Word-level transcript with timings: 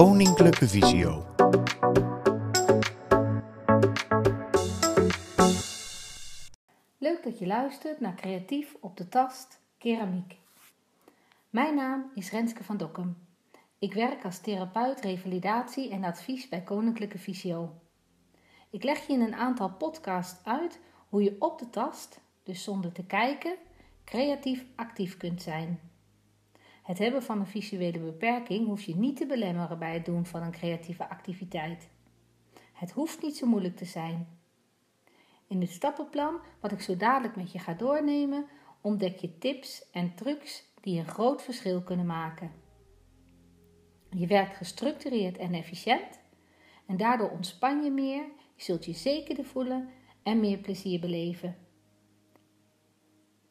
Koninklijke 0.00 0.68
Visio. 0.68 1.24
Leuk 6.98 7.22
dat 7.22 7.38
je 7.38 7.46
luistert 7.46 8.00
naar 8.00 8.14
Creatief 8.14 8.76
op 8.80 8.96
de 8.96 9.08
Tast 9.08 9.60
Keramiek. 9.78 10.36
Mijn 11.50 11.74
naam 11.74 12.10
is 12.14 12.30
Renske 12.30 12.64
van 12.64 12.76
Dokkum. 12.76 13.16
Ik 13.78 13.94
werk 13.94 14.24
als 14.24 14.38
therapeut 14.38 15.00
revalidatie 15.00 15.90
en 15.90 16.04
advies 16.04 16.48
bij 16.48 16.62
Koninklijke 16.62 17.18
Visio. 17.18 17.74
Ik 18.70 18.82
leg 18.82 19.06
je 19.06 19.12
in 19.12 19.20
een 19.20 19.34
aantal 19.34 19.70
podcasts 19.70 20.44
uit 20.44 20.80
hoe 21.08 21.22
je 21.22 21.36
op 21.38 21.58
de 21.58 21.70
tast, 21.70 22.20
dus 22.42 22.64
zonder 22.64 22.92
te 22.92 23.04
kijken, 23.04 23.56
creatief 24.04 24.64
actief 24.76 25.16
kunt 25.16 25.42
zijn. 25.42 25.89
Het 26.82 26.98
hebben 26.98 27.22
van 27.22 27.40
een 27.40 27.46
visuele 27.46 27.98
beperking 27.98 28.66
hoeft 28.66 28.84
je 28.84 28.96
niet 28.96 29.16
te 29.16 29.26
belemmeren 29.26 29.78
bij 29.78 29.94
het 29.94 30.04
doen 30.04 30.26
van 30.26 30.42
een 30.42 30.50
creatieve 30.50 31.08
activiteit. 31.08 31.88
Het 32.72 32.90
hoeft 32.90 33.22
niet 33.22 33.36
zo 33.36 33.46
moeilijk 33.46 33.76
te 33.76 33.84
zijn. 33.84 34.38
In 35.46 35.60
het 35.60 35.70
stappenplan, 35.70 36.40
wat 36.60 36.72
ik 36.72 36.80
zo 36.80 36.96
dadelijk 36.96 37.36
met 37.36 37.52
je 37.52 37.58
ga 37.58 37.74
doornemen, 37.74 38.46
ontdek 38.80 39.16
je 39.16 39.38
tips 39.38 39.90
en 39.90 40.14
trucs 40.14 40.64
die 40.80 40.98
een 40.98 41.08
groot 41.08 41.42
verschil 41.42 41.82
kunnen 41.82 42.06
maken. 42.06 42.52
Je 44.10 44.26
werkt 44.26 44.56
gestructureerd 44.56 45.36
en 45.38 45.54
efficiënt 45.54 46.20
en 46.86 46.96
daardoor 46.96 47.30
ontspan 47.30 47.82
je 47.82 47.90
meer, 47.90 48.24
je 48.54 48.62
zult 48.62 48.84
je 48.84 48.92
zekerder 48.92 49.44
voelen 49.44 49.88
en 50.22 50.40
meer 50.40 50.58
plezier 50.58 51.00
beleven. 51.00 51.56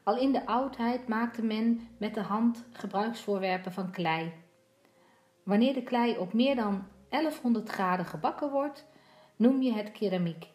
Al 0.02 0.18
in 0.18 0.32
de 0.32 0.46
oudheid 0.46 1.08
maakte 1.08 1.42
men 1.42 1.88
met 1.98 2.14
de 2.14 2.20
hand 2.20 2.64
gebruiksvoorwerpen 2.72 3.72
van 3.72 3.90
klei. 3.90 4.32
Wanneer 5.42 5.74
de 5.74 5.82
klei 5.82 6.18
op 6.18 6.32
meer 6.32 6.56
dan 6.56 6.86
1100 7.08 7.68
graden 7.68 8.06
gebakken 8.06 8.50
wordt, 8.50 8.86
noem 9.36 9.62
je 9.62 9.72
het 9.72 9.92
keramiek. 9.92 10.46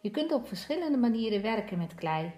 Je 0.00 0.10
kunt 0.10 0.32
op 0.32 0.48
verschillende 0.48 0.98
manieren 0.98 1.42
werken 1.42 1.78
met 1.78 1.94
klei. 1.94 2.32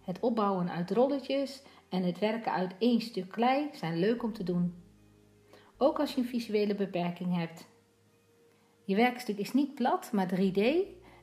Het 0.00 0.20
opbouwen 0.20 0.70
uit 0.70 0.90
rolletjes 0.90 1.62
en 1.88 2.02
het 2.02 2.18
werken 2.18 2.52
uit 2.52 2.74
één 2.78 3.00
stuk 3.00 3.28
klei 3.28 3.68
zijn 3.72 3.98
leuk 3.98 4.22
om 4.22 4.32
te 4.32 4.42
doen. 4.42 4.82
Ook 5.76 6.00
als 6.00 6.14
je 6.14 6.20
een 6.20 6.26
visuele 6.26 6.74
beperking 6.74 7.36
hebt. 7.36 7.68
Je 8.84 8.96
werkstuk 8.96 9.38
is 9.38 9.52
niet 9.52 9.74
plat, 9.74 10.12
maar 10.12 10.28
3D. 10.34 10.62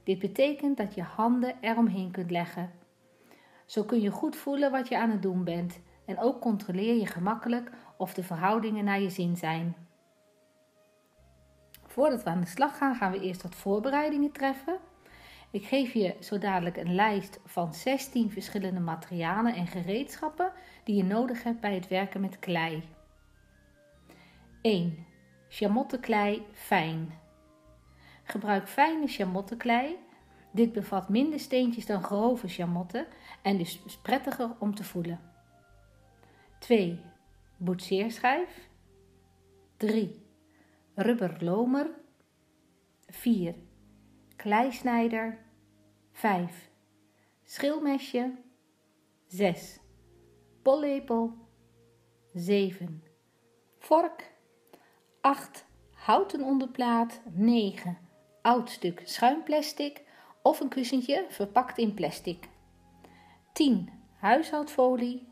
Dit 0.03 0.19
betekent 0.19 0.77
dat 0.77 0.95
je 0.95 1.01
handen 1.01 1.57
eromheen 1.61 2.11
kunt 2.11 2.31
leggen. 2.31 2.71
Zo 3.71 3.83
kun 3.83 4.01
je 4.01 4.09
goed 4.09 4.35
voelen 4.35 4.71
wat 4.71 4.87
je 4.87 4.97
aan 4.97 5.09
het 5.09 5.21
doen 5.21 5.43
bent 5.43 5.79
en 6.05 6.19
ook 6.19 6.41
controleer 6.41 6.95
je 6.95 7.05
gemakkelijk 7.05 7.71
of 7.97 8.13
de 8.13 8.23
verhoudingen 8.23 8.83
naar 8.83 9.01
je 9.01 9.09
zin 9.09 9.37
zijn. 9.37 9.75
Voordat 11.85 12.23
we 12.23 12.29
aan 12.29 12.41
de 12.41 12.47
slag 12.47 12.77
gaan, 12.77 12.95
gaan 12.95 13.11
we 13.11 13.19
eerst 13.19 13.41
wat 13.41 13.55
voorbereidingen 13.55 14.31
treffen. 14.31 14.77
Ik 15.51 15.65
geef 15.65 15.93
je 15.93 16.15
zo 16.19 16.37
dadelijk 16.37 16.77
een 16.77 16.95
lijst 16.95 17.39
van 17.45 17.73
16 17.73 18.31
verschillende 18.31 18.79
materialen 18.79 19.55
en 19.55 19.67
gereedschappen 19.67 20.51
die 20.83 20.95
je 20.95 21.03
nodig 21.03 21.43
hebt 21.43 21.59
bij 21.59 21.75
het 21.75 21.87
werken 21.87 22.21
met 22.21 22.39
klei. 22.39 22.83
1. 24.61 25.05
Chamotteklei 25.49 26.45
fijn. 26.53 27.13
Gebruik 28.23 28.67
fijne 28.67 29.07
chamotteklei 29.07 29.97
dit 30.51 30.73
bevat 30.73 31.09
minder 31.09 31.39
steentjes 31.39 31.85
dan 31.85 32.03
grove 32.03 32.47
chamotten 32.47 33.07
en 33.41 33.57
dus 33.57 33.81
is 33.85 33.97
prettiger 33.97 34.55
om 34.59 34.75
te 34.75 34.83
voelen. 34.83 35.19
2. 36.59 36.99
Boetseerschijf. 37.57 38.69
3. 39.77 40.25
Rubberlomer. 40.95 41.89
4. 43.07 43.55
Kleisnijder. 44.35 45.37
5. 46.11 46.69
Schilmesje. 47.43 48.37
6. 49.27 49.79
Pollepel. 50.61 51.33
7. 52.33 53.03
Vork. 53.79 54.31
8. 55.21 55.65
Houten 55.91 56.43
onderplaat. 56.43 57.21
9. 57.31 57.97
Oud 58.41 58.69
stuk 58.69 59.01
schuimplastic 59.05 60.01
of 60.41 60.59
een 60.59 60.69
kussentje 60.69 61.25
verpakt 61.29 61.77
in 61.77 61.93
plastic. 61.93 62.49
10. 63.53 63.89
Huishoudfolie. 64.19 65.27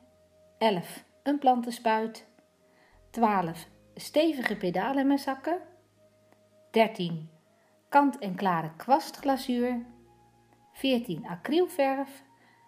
11. 0.58 1.03
Een 1.24 1.40
plantenspuit. 1.40 2.28
12. 3.12 3.68
Stevige 3.96 4.58
pedalen 4.58 5.08
met 5.08 5.19
zakken. 5.19 5.62
13. 6.72 7.30
Kant 7.90 8.18
en 8.18 8.36
klare 8.36 8.72
kwastglazuur. 8.75 9.86
14. 10.74 11.28
Acrylverf. 11.28 12.24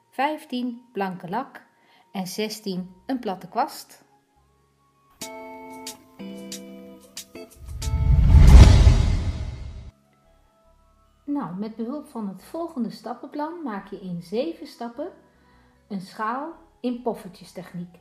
15. 0.09 0.81
Blanke 0.91 1.29
lak. 1.29 1.65
En 2.11 2.27
16. 2.27 2.95
Een 3.05 3.19
platte 3.19 3.47
kwast. 3.47 4.03
Nou, 11.31 11.55
met 11.55 11.75
behulp 11.75 12.07
van 12.07 12.27
het 12.27 12.43
volgende 12.43 12.89
stappenplan 12.89 13.63
maak 13.63 13.87
je 13.87 13.99
in 13.99 14.21
7 14.21 14.67
stappen 14.67 15.11
een 15.87 16.01
schaal 16.01 16.53
in 16.79 17.01
poffertjestechniek. 17.01 17.99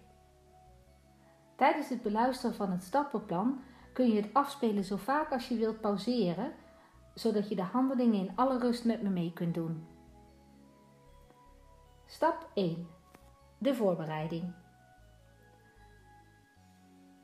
Tijdens 1.57 1.89
het 1.89 2.03
beluisteren 2.03 2.57
van 2.57 2.71
het 2.71 2.83
stappenplan 2.83 3.61
kun 3.93 4.09
je 4.09 4.21
het 4.21 4.35
afspelen 4.35 4.85
zo 4.85 4.97
vaak 4.97 5.33
als 5.33 5.49
je 5.49 5.57
wilt 5.57 5.81
pauzeren, 5.81 6.53
zodat 7.15 7.49
je 7.49 7.55
de 7.55 7.63
handelingen 7.63 8.19
in 8.21 8.37
alle 8.37 8.59
rust 8.59 8.85
met 8.85 9.03
me 9.03 9.09
mee 9.09 9.33
kunt 9.33 9.55
doen. 9.55 9.87
Stap 12.07 12.51
1. 12.55 12.89
De 13.59 13.75
voorbereiding. 13.75 14.53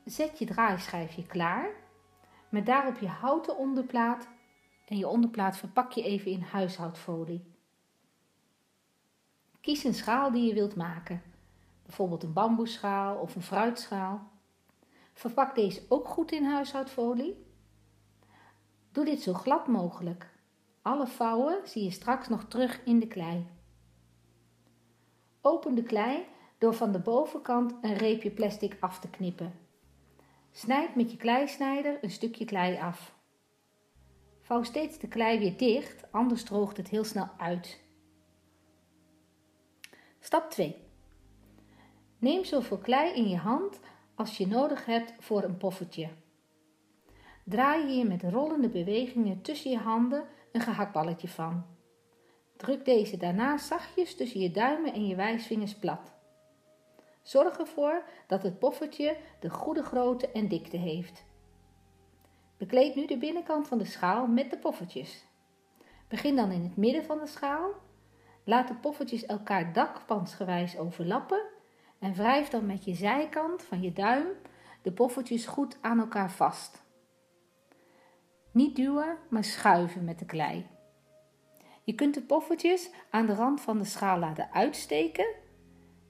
Zet 0.05 0.39
je 0.39 0.45
draaischijfje 0.45 1.25
klaar 1.25 1.69
met 2.49 2.65
daarop 2.65 2.97
je 2.97 3.07
houten 3.07 3.57
onderplaat 3.57 4.27
en 4.87 4.97
je 4.97 5.07
onderplaat 5.07 5.57
verpak 5.57 5.91
je 5.91 6.03
even 6.03 6.31
in 6.31 6.41
huishoudfolie. 6.41 7.45
Kies 9.61 9.83
een 9.83 9.93
schaal 9.93 10.31
die 10.31 10.47
je 10.47 10.53
wilt 10.53 10.75
maken, 10.75 11.21
bijvoorbeeld 11.83 12.23
een 12.23 12.33
bamboeschaal 12.33 13.17
of 13.17 13.35
een 13.35 13.41
fruitschaal. 13.41 14.29
Verpak 15.13 15.55
deze 15.55 15.85
ook 15.89 16.07
goed 16.07 16.31
in 16.31 16.43
huishoudfolie. 16.43 17.45
Doe 18.91 19.05
dit 19.05 19.21
zo 19.21 19.33
glad 19.33 19.67
mogelijk. 19.67 20.29
Alle 20.81 21.07
vouwen 21.07 21.59
zie 21.63 21.83
je 21.83 21.91
straks 21.91 22.27
nog 22.27 22.43
terug 22.43 22.83
in 22.83 22.99
de 22.99 23.07
klei. 23.07 23.47
Open 25.41 25.75
de 25.75 25.83
klei 25.83 26.25
door 26.57 26.73
van 26.73 26.91
de 26.91 26.99
bovenkant 26.99 27.73
een 27.81 27.97
reepje 27.97 28.31
plastic 28.31 28.77
af 28.79 28.99
te 28.99 29.09
knippen. 29.09 29.53
Snijd 30.51 30.95
met 30.95 31.11
je 31.11 31.17
kleisnijder 31.17 32.03
een 32.03 32.11
stukje 32.11 32.45
klei 32.45 32.77
af. 32.77 33.15
Vouw 34.47 34.63
steeds 34.63 34.99
de 34.99 35.07
klei 35.07 35.39
weer 35.39 35.57
dicht, 35.57 36.11
anders 36.11 36.43
droogt 36.43 36.77
het 36.77 36.89
heel 36.89 37.03
snel 37.03 37.29
uit. 37.37 37.79
Stap 40.19 40.49
2. 40.49 40.75
Neem 42.17 42.43
zoveel 42.45 42.77
klei 42.77 43.13
in 43.13 43.29
je 43.29 43.37
hand 43.37 43.79
als 44.15 44.37
je 44.37 44.47
nodig 44.47 44.85
hebt 44.85 45.13
voor 45.19 45.43
een 45.43 45.57
poffertje. 45.57 46.09
Draai 47.43 47.87
hier 47.87 48.05
met 48.05 48.23
rollende 48.23 48.69
bewegingen 48.69 49.41
tussen 49.41 49.71
je 49.71 49.77
handen 49.77 50.23
een 50.51 50.61
gehaktballetje 50.61 51.27
van. 51.27 51.65
Druk 52.57 52.85
deze 52.85 53.17
daarna 53.17 53.57
zachtjes 53.57 54.15
tussen 54.15 54.39
je 54.39 54.51
duimen 54.51 54.93
en 54.93 55.07
je 55.07 55.15
wijsvingers 55.15 55.75
plat. 55.75 56.13
Zorg 57.21 57.57
ervoor 57.57 58.03
dat 58.27 58.43
het 58.43 58.59
poffertje 58.59 59.17
de 59.39 59.49
goede 59.49 59.83
grootte 59.83 60.31
en 60.31 60.47
dikte 60.47 60.77
heeft. 60.77 61.26
Bekleed 62.57 62.95
nu 62.95 63.05
de 63.05 63.17
binnenkant 63.17 63.67
van 63.67 63.77
de 63.77 63.85
schaal 63.85 64.27
met 64.27 64.49
de 64.49 64.57
poffertjes. 64.57 65.25
Begin 66.07 66.35
dan 66.35 66.51
in 66.51 66.63
het 66.63 66.77
midden 66.77 67.05
van 67.05 67.19
de 67.19 67.27
schaal. 67.27 67.71
Laat 68.43 68.67
de 68.67 68.75
poffertjes 68.75 69.25
elkaar 69.25 69.73
dakpansgewijs 69.73 70.77
overlappen 70.77 71.41
en 71.99 72.13
wrijf 72.13 72.49
dan 72.49 72.65
met 72.65 72.85
je 72.85 72.93
zijkant 72.93 73.63
van 73.63 73.81
je 73.81 73.93
duim 73.93 74.27
de 74.81 74.91
poffertjes 74.91 75.45
goed 75.45 75.77
aan 75.81 75.99
elkaar 75.99 76.31
vast. 76.31 76.83
Niet 78.51 78.75
duwen, 78.75 79.17
maar 79.29 79.43
schuiven 79.43 80.03
met 80.03 80.19
de 80.19 80.25
klei. 80.25 80.65
Je 81.83 81.93
kunt 81.93 82.13
de 82.13 82.21
poffertjes 82.21 82.89
aan 83.09 83.25
de 83.25 83.33
rand 83.33 83.61
van 83.61 83.77
de 83.77 83.85
schaal 83.85 84.19
laten 84.19 84.51
uitsteken. 84.53 85.35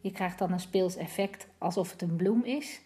Je 0.02 0.12
krijgt 0.12 0.40
dan 0.40 0.52
een 0.52 0.60
speels 0.60 0.96
effect 0.96 1.48
alsof 1.58 1.92
het 1.92 2.02
een 2.02 2.16
bloem 2.16 2.44
is. 2.44 2.82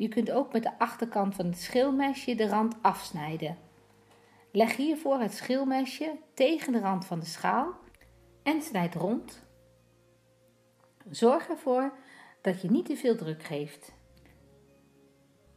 Je 0.00 0.08
kunt 0.08 0.30
ook 0.30 0.52
met 0.52 0.62
de 0.62 0.78
achterkant 0.78 1.34
van 1.34 1.46
het 1.46 1.58
schilmesje 1.58 2.34
de 2.34 2.48
rand 2.48 2.76
afsnijden. 2.80 3.56
Leg 4.52 4.76
hiervoor 4.76 5.20
het 5.20 5.32
schilmesje 5.34 6.18
tegen 6.34 6.72
de 6.72 6.78
rand 6.78 7.04
van 7.04 7.18
de 7.18 7.26
schaal 7.26 7.74
en 8.42 8.62
snijd 8.62 8.94
rond. 8.94 9.46
Zorg 11.10 11.48
ervoor 11.48 11.92
dat 12.42 12.62
je 12.62 12.70
niet 12.70 12.86
te 12.86 12.96
veel 12.96 13.16
druk 13.16 13.42
geeft. 13.42 13.92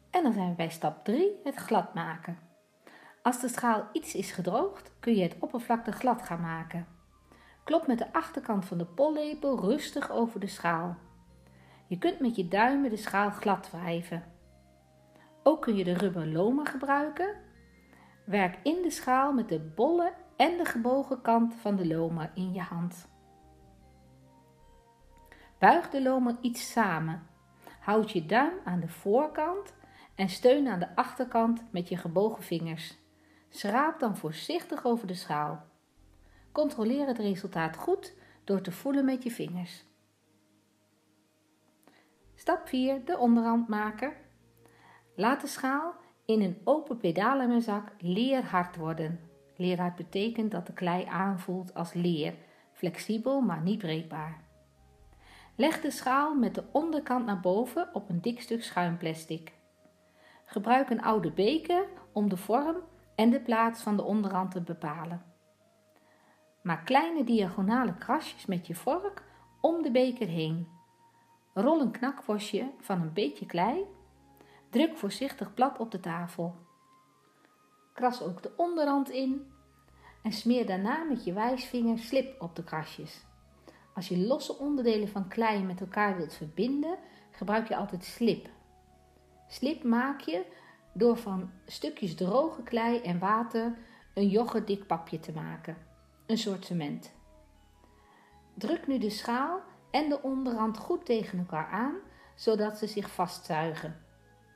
En 0.09 0.23
dan 0.23 0.33
zijn 0.33 0.49
we 0.49 0.55
bij 0.55 0.69
stap 0.69 1.05
3, 1.05 1.31
het 1.43 1.55
glad 1.55 1.93
maken. 1.93 2.39
Als 3.21 3.41
de 3.41 3.47
schaal 3.47 3.87
iets 3.91 4.15
is 4.15 4.31
gedroogd, 4.31 4.91
kun 4.99 5.15
je 5.15 5.23
het 5.23 5.35
oppervlakte 5.39 5.91
glad 5.91 6.21
gaan 6.21 6.41
maken. 6.41 6.87
Klop 7.63 7.87
met 7.87 7.97
de 7.97 8.13
achterkant 8.13 8.65
van 8.65 8.77
de 8.77 8.85
pollepel 8.85 9.59
rustig 9.59 10.11
over 10.11 10.39
de 10.39 10.47
schaal. 10.47 10.97
Je 11.87 11.97
kunt 11.97 12.19
met 12.19 12.35
je 12.35 12.47
duimen 12.47 12.89
de 12.89 12.97
schaal 12.97 13.29
glad 13.29 13.71
wrijven. 13.71 14.32
Ook 15.43 15.61
kun 15.61 15.75
je 15.75 15.83
de 15.83 15.93
rubber 15.93 16.27
loma 16.27 16.65
gebruiken. 16.65 17.35
Werk 18.25 18.59
in 18.63 18.81
de 18.81 18.89
schaal 18.89 19.33
met 19.33 19.49
de 19.49 19.59
bolle 19.59 20.13
en 20.35 20.57
de 20.57 20.65
gebogen 20.65 21.21
kant 21.21 21.53
van 21.55 21.75
de 21.75 21.87
loma 21.87 22.31
in 22.33 22.53
je 22.53 22.61
hand. 22.61 23.07
Buig 25.59 25.89
de 25.89 26.01
loma 26.01 26.37
iets 26.41 26.71
samen. 26.71 27.27
Houd 27.79 28.11
je 28.11 28.25
duim 28.25 28.53
aan 28.63 28.79
de 28.79 28.87
voorkant 28.87 29.73
en 30.15 30.29
steun 30.29 30.67
aan 30.67 30.79
de 30.79 30.95
achterkant 30.95 31.71
met 31.71 31.89
je 31.89 31.97
gebogen 31.97 32.43
vingers. 32.43 32.97
Schraap 33.49 33.99
dan 33.99 34.17
voorzichtig 34.17 34.85
over 34.85 35.07
de 35.07 35.13
schaal. 35.13 35.65
Controleer 36.51 37.07
het 37.07 37.17
resultaat 37.17 37.77
goed 37.77 38.15
door 38.43 38.61
te 38.61 38.71
voelen 38.71 39.05
met 39.05 39.23
je 39.23 39.31
vingers. 39.31 39.85
Stap 42.35 42.67
4. 42.67 43.05
De 43.05 43.17
onderhand 43.17 43.67
maken. 43.67 44.22
Laat 45.15 45.41
de 45.41 45.47
schaal 45.47 45.93
in 46.25 46.41
een 46.41 46.61
open 46.63 46.97
pedalenmerzak 46.97 47.91
leerhard 47.99 48.75
worden. 48.75 49.19
Leerhard 49.55 49.95
betekent 49.95 50.51
dat 50.51 50.67
de 50.67 50.73
klei 50.73 51.05
aanvoelt 51.05 51.73
als 51.73 51.93
leer, 51.93 52.33
flexibel 52.71 53.41
maar 53.41 53.61
niet 53.61 53.77
breekbaar. 53.77 54.43
Leg 55.55 55.81
de 55.81 55.91
schaal 55.91 56.35
met 56.35 56.55
de 56.55 56.63
onderkant 56.71 57.25
naar 57.25 57.39
boven 57.39 57.89
op 57.93 58.09
een 58.09 58.21
dik 58.21 58.41
stuk 58.41 58.63
schuimplastic. 58.63 59.53
Gebruik 60.45 60.89
een 60.89 61.01
oude 61.01 61.31
beker 61.31 61.85
om 62.11 62.29
de 62.29 62.37
vorm 62.37 62.77
en 63.15 63.29
de 63.29 63.39
plaats 63.41 63.81
van 63.81 63.95
de 63.95 64.03
onderhand 64.03 64.51
te 64.51 64.61
bepalen. 64.61 65.23
Maak 66.61 66.85
kleine 66.85 67.23
diagonale 67.23 67.95
krasjes 67.95 68.45
met 68.45 68.67
je 68.67 68.75
vork 68.75 69.23
om 69.61 69.81
de 69.81 69.91
beker 69.91 70.27
heen. 70.27 70.67
Rol 71.53 71.81
een 71.81 71.91
knakworstje 71.91 72.71
van 72.79 73.01
een 73.01 73.13
beetje 73.13 73.45
klei. 73.45 73.85
Druk 74.73 74.97
voorzichtig 74.97 75.53
plat 75.53 75.79
op 75.79 75.91
de 75.91 75.99
tafel. 75.99 76.55
Kras 77.93 78.21
ook 78.21 78.43
de 78.43 78.51
onderhand 78.57 79.09
in 79.09 79.51
en 80.23 80.31
smeer 80.31 80.65
daarna 80.65 81.03
met 81.03 81.23
je 81.23 81.33
wijsvinger 81.33 81.99
slip 81.99 82.41
op 82.41 82.55
de 82.55 82.63
krasjes. 82.63 83.25
Als 83.93 84.07
je 84.07 84.17
losse 84.17 84.57
onderdelen 84.57 85.07
van 85.07 85.27
klei 85.27 85.63
met 85.63 85.81
elkaar 85.81 86.17
wilt 86.17 86.33
verbinden, 86.33 86.97
gebruik 87.31 87.67
je 87.67 87.75
altijd 87.75 88.03
slip. 88.03 88.49
Slip 89.47 89.83
maak 89.83 90.21
je 90.21 90.45
door 90.93 91.17
van 91.17 91.51
stukjes 91.65 92.15
droge 92.15 92.63
klei 92.63 93.01
en 93.01 93.19
water 93.19 93.77
een 94.13 94.27
yoghurtdik 94.27 94.87
papje 94.87 95.19
te 95.19 95.31
maken, 95.31 95.77
een 96.25 96.37
soort 96.37 96.65
cement. 96.65 97.13
Druk 98.53 98.87
nu 98.87 98.97
de 98.97 99.09
schaal 99.09 99.61
en 99.91 100.09
de 100.09 100.21
onderrand 100.21 100.77
goed 100.77 101.05
tegen 101.05 101.39
elkaar 101.39 101.67
aan, 101.67 101.95
zodat 102.35 102.77
ze 102.77 102.87
zich 102.87 103.11
vastzuigen. 103.11 104.02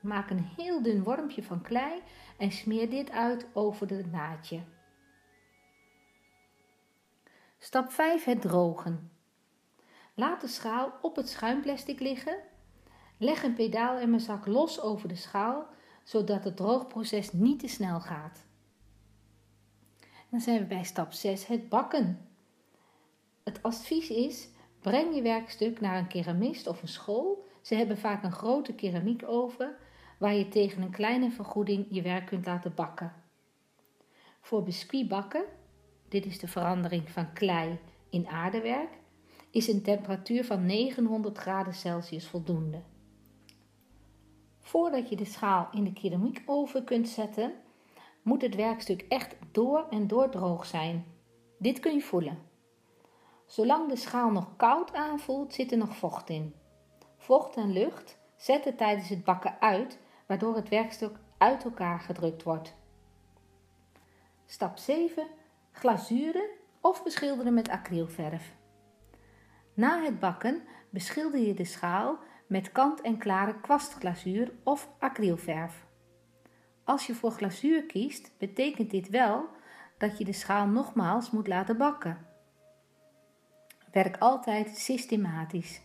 Maak 0.08 0.30
een 0.30 0.50
heel 0.56 0.82
dun 0.82 1.02
wormpje 1.02 1.42
van 1.42 1.62
klei 1.62 2.02
en 2.38 2.50
smeer 2.50 2.90
dit 2.90 3.10
uit 3.10 3.46
over 3.52 3.86
de 3.86 4.04
naadje. 4.10 4.60
Stap 7.58 7.92
5. 7.92 8.24
Het 8.24 8.40
drogen. 8.40 9.10
Laat 10.14 10.40
de 10.40 10.46
schaal 10.46 10.92
op 11.02 11.16
het 11.16 11.28
schuimplastic 11.28 12.00
liggen. 12.00 12.38
Leg 13.18 13.42
een 13.42 13.54
pedaal 13.54 13.96
en 13.96 14.10
mijn 14.10 14.22
zak 14.22 14.46
los 14.46 14.80
over 14.80 15.08
de 15.08 15.14
schaal 15.14 15.66
zodat 16.04 16.44
het 16.44 16.56
droogproces 16.56 17.32
niet 17.32 17.58
te 17.58 17.68
snel 17.68 18.00
gaat. 18.00 18.46
Dan 20.30 20.40
zijn 20.40 20.58
we 20.58 20.64
bij 20.64 20.84
stap 20.84 21.12
6, 21.12 21.46
het 21.46 21.68
bakken. 21.68 22.28
Het 23.44 23.62
advies 23.62 24.10
is: 24.10 24.48
breng 24.80 25.14
je 25.14 25.22
werkstuk 25.22 25.80
naar 25.80 25.98
een 25.98 26.08
keramist 26.08 26.66
of 26.66 26.82
een 26.82 26.88
school. 26.88 27.46
Ze 27.62 27.74
hebben 27.74 27.98
vaak 27.98 28.22
een 28.22 28.32
grote 28.32 28.74
keramiekoven 28.74 29.76
waar 30.18 30.34
je 30.34 30.48
tegen 30.48 30.82
een 30.82 30.90
kleine 30.90 31.30
vergoeding 31.30 31.86
je 31.90 32.02
werk 32.02 32.26
kunt 32.26 32.46
laten 32.46 32.74
bakken. 32.74 33.12
Voor 34.40 34.62
biscuitbakken, 34.62 35.44
dit 36.08 36.26
is 36.26 36.38
de 36.38 36.48
verandering 36.48 37.10
van 37.10 37.32
klei 37.32 37.78
in 38.10 38.26
aardewerk, 38.26 38.98
is 39.50 39.68
een 39.68 39.82
temperatuur 39.82 40.44
van 40.44 40.66
900 40.66 41.38
graden 41.38 41.74
Celsius 41.74 42.26
voldoende. 42.26 42.82
Voordat 44.60 45.08
je 45.08 45.16
de 45.16 45.24
schaal 45.24 45.68
in 45.72 45.84
de 45.84 45.92
keramiekoven 45.92 46.84
kunt 46.84 47.08
zetten, 47.08 47.52
moet 48.22 48.42
het 48.42 48.54
werkstuk 48.54 49.04
echt 49.08 49.36
door 49.52 49.86
en 49.90 50.06
door 50.06 50.28
droog 50.28 50.66
zijn. 50.66 51.04
Dit 51.58 51.80
kun 51.80 51.92
je 51.92 52.00
voelen. 52.00 52.38
Zolang 53.46 53.88
de 53.88 53.96
schaal 53.96 54.30
nog 54.30 54.56
koud 54.56 54.94
aanvoelt, 54.94 55.54
zit 55.54 55.72
er 55.72 55.78
nog 55.78 55.96
vocht 55.96 56.28
in. 56.28 56.54
Vocht 57.16 57.56
en 57.56 57.72
lucht 57.72 58.18
zetten 58.36 58.76
tijdens 58.76 59.08
het 59.08 59.24
bakken 59.24 59.60
uit, 59.60 59.98
waardoor 60.28 60.56
het 60.56 60.68
werkstuk 60.68 61.16
uit 61.38 61.64
elkaar 61.64 62.00
gedrukt 62.00 62.42
wordt. 62.42 62.74
Stap 64.46 64.78
7. 64.78 65.26
Glazuren 65.72 66.48
of 66.80 67.02
beschilderen 67.02 67.54
met 67.54 67.68
acrylverf. 67.68 68.54
Na 69.74 70.02
het 70.02 70.20
bakken 70.20 70.62
beschilder 70.90 71.40
je 71.40 71.54
de 71.54 71.64
schaal 71.64 72.18
met 72.46 72.72
kant-en-klare 72.72 73.60
kwastglazuur 73.60 74.52
of 74.62 74.88
acrylverf. 74.98 75.86
Als 76.84 77.06
je 77.06 77.14
voor 77.14 77.30
glazuur 77.30 77.86
kiest, 77.86 78.32
betekent 78.38 78.90
dit 78.90 79.08
wel 79.08 79.48
dat 79.98 80.18
je 80.18 80.24
de 80.24 80.32
schaal 80.32 80.66
nogmaals 80.66 81.30
moet 81.30 81.46
laten 81.46 81.76
bakken. 81.76 82.26
Werk 83.92 84.16
altijd 84.18 84.76
systematisch. 84.76 85.80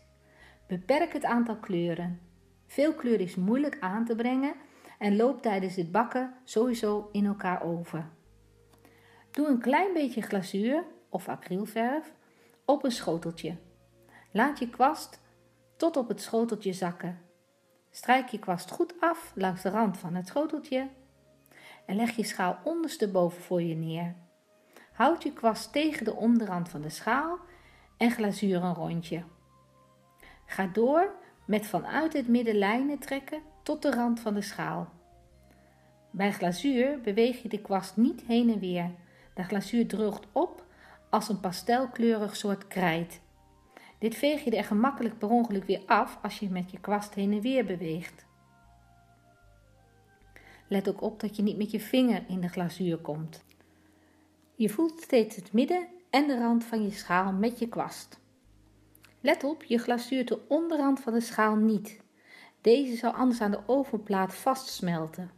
Beperk 0.67 1.13
het 1.13 1.25
aantal 1.25 1.58
kleuren. 1.58 2.33
Veel 2.74 2.94
kleur 2.94 3.20
is 3.20 3.36
moeilijk 3.36 3.77
aan 3.80 4.06
te 4.06 4.15
brengen 4.15 4.56
en 5.00 5.15
loopt 5.15 5.42
tijdens 5.42 5.75
het 5.75 5.92
bakken 5.92 6.34
sowieso 6.44 7.10
in 7.12 7.25
elkaar 7.25 7.63
over. 7.63 8.10
Doe 9.32 9.48
een 9.48 9.60
klein 9.60 9.94
beetje 9.94 10.22
glazuur 10.22 10.84
of 11.10 11.27
acrylverf 11.27 12.13
op 12.65 12.84
een 12.84 12.92
schoteltje. 12.92 13.58
Laat 14.32 14.60
je 14.60 14.70
kwast 14.70 15.22
tot 15.77 15.98
op 15.98 16.08
het 16.08 16.22
schoteltje 16.22 16.74
zakken. 16.74 17.22
Strijk 17.89 18.27
je 18.27 18.39
kwast 18.39 18.72
goed 18.72 18.94
af 19.00 19.32
langs 19.36 19.62
de 19.62 19.70
rand 19.70 19.98
van 19.98 20.15
het 20.15 20.27
schoteltje 20.27 20.89
en 21.86 21.96
leg 21.96 22.15
je 22.15 22.24
schaal 22.24 22.60
ondersteboven 22.63 23.42
voor 23.42 23.62
je 23.62 23.75
neer. 23.75 24.15
Houd 24.94 25.24
je 25.24 25.34
kwast 25.34 25.72
tegen 25.72 26.06
de 26.06 26.15
onderrand 26.15 26.70
van 26.70 26.82
de 26.82 26.89
schaal 26.89 27.39
en 27.98 28.12
glazuur 28.12 28.63
een 28.63 28.74
rondje. 28.74 29.24
Ga 30.46 30.68
door 30.68 31.22
met 31.45 31.65
vanuit 31.65 32.13
het 32.13 32.27
midden 32.27 32.55
lijnen 32.55 33.00
trekken 33.00 33.41
tot 33.63 33.81
de 33.81 33.91
rand 33.91 34.19
van 34.19 34.33
de 34.33 34.41
schaal. 34.41 34.89
Bij 36.12 36.31
glazuur 36.31 37.01
beweeg 37.01 37.41
je 37.41 37.50
de 37.50 37.62
kwast 37.62 37.97
niet 37.97 38.21
heen 38.21 38.50
en 38.50 38.59
weer. 38.59 38.91
De 39.33 39.43
glazuur 39.43 39.88
droogt 39.88 40.27
op 40.31 40.65
als 41.09 41.29
een 41.29 41.39
pastelkleurig 41.39 42.35
soort 42.35 42.67
krijt. 42.67 43.21
Dit 44.00 44.15
veeg 44.15 44.43
je 44.43 44.57
er 44.57 44.63
gemakkelijk 44.63 45.17
per 45.17 45.29
ongeluk 45.29 45.63
weer 45.63 45.81
af 45.85 46.19
als 46.21 46.39
je 46.39 46.50
met 46.50 46.71
je 46.71 46.79
kwast 46.79 47.13
heen 47.13 47.31
en 47.31 47.41
weer 47.41 47.65
beweegt. 47.65 48.25
Let 50.67 50.89
ook 50.89 51.01
op 51.01 51.19
dat 51.19 51.35
je 51.35 51.43
niet 51.43 51.57
met 51.57 51.71
je 51.71 51.79
vinger 51.79 52.23
in 52.27 52.41
de 52.41 52.47
glazuur 52.47 52.97
komt. 52.97 53.43
Je 54.55 54.69
voelt 54.69 55.01
steeds 55.01 55.35
het 55.35 55.53
midden 55.53 55.88
en 56.09 56.27
de 56.27 56.38
rand 56.38 56.63
van 56.63 56.83
je 56.83 56.91
schaal 56.91 57.31
met 57.31 57.59
je 57.59 57.69
kwast. 57.69 58.19
Let 59.24 59.44
op, 59.44 59.63
je 59.63 59.77
glazuurt 59.77 60.27
de 60.27 60.48
onderrand 60.48 61.00
van 61.00 61.13
de 61.13 61.20
schaal 61.20 61.56
niet. 61.56 62.01
Deze 62.62 62.96
zou 62.96 63.15
anders 63.15 63.42
aan 63.42 63.51
de 63.51 63.62
ovenplaat 63.65 64.36
vastsmelten. 64.36 65.32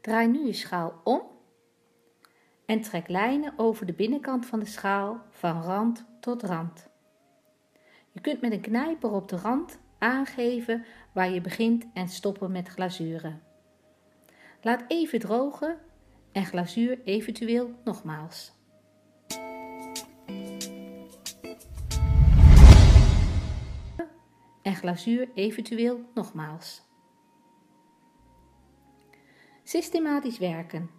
Draai 0.00 0.28
nu 0.28 0.46
je 0.46 0.52
schaal 0.52 1.00
om 1.04 1.22
en 2.66 2.80
trek 2.80 3.08
lijnen 3.08 3.52
over 3.56 3.86
de 3.86 3.92
binnenkant 3.92 4.46
van 4.46 4.58
de 4.58 4.66
schaal 4.66 5.22
van 5.30 5.62
rand 5.62 6.06
tot 6.20 6.42
rand. 6.42 6.88
Je 8.12 8.20
kunt 8.20 8.40
met 8.40 8.52
een 8.52 8.60
knijper 8.60 9.10
op 9.10 9.28
de 9.28 9.36
rand 9.36 9.80
aangeven 9.98 10.84
waar 11.12 11.30
je 11.30 11.40
begint 11.40 11.86
en 11.94 12.08
stoppen 12.08 12.52
met 12.52 12.68
glazuren. 12.68 13.42
Laat 14.62 14.84
even 14.88 15.18
drogen 15.18 15.78
en 16.32 16.44
glazuur 16.44 17.00
eventueel 17.04 17.70
nogmaals. 17.84 18.59
En 24.70 24.76
glazuur 24.76 25.28
eventueel 25.34 26.00
nogmaals. 26.14 26.82
Systematisch 29.62 30.38
werken. 30.38 30.90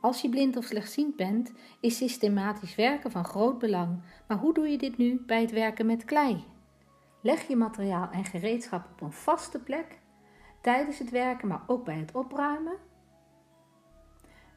Als 0.00 0.20
je 0.20 0.28
blind 0.28 0.56
of 0.56 0.64
slechtziend 0.64 1.16
bent, 1.16 1.52
is 1.80 1.96
systematisch 1.96 2.74
werken 2.74 3.10
van 3.10 3.24
groot 3.24 3.58
belang. 3.58 4.02
Maar 4.28 4.38
hoe 4.38 4.54
doe 4.54 4.68
je 4.68 4.78
dit 4.78 4.96
nu 4.96 5.22
bij 5.26 5.40
het 5.40 5.50
werken 5.50 5.86
met 5.86 6.04
klei? 6.04 6.44
Leg 7.22 7.48
je 7.48 7.56
materiaal 7.56 8.10
en 8.10 8.24
gereedschap 8.24 8.88
op 8.92 9.00
een 9.00 9.12
vaste 9.12 9.58
plek 9.58 9.98
tijdens 10.60 10.98
het 10.98 11.10
werken, 11.10 11.48
maar 11.48 11.62
ook 11.66 11.84
bij 11.84 11.98
het 11.98 12.12
opruimen. 12.12 12.76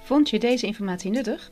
Vond 0.01 0.29
je 0.29 0.39
deze 0.39 0.65
informatie 0.65 1.11
nuttig? 1.11 1.51